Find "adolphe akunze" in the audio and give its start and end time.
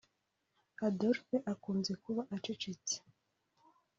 0.87-1.91